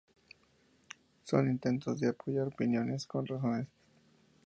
Son 1.21 1.47
intentos 1.47 1.99
de 1.99 2.07
apoyar 2.07 2.47
opiniones 2.47 3.05
con 3.05 3.23
razones. 3.27 3.67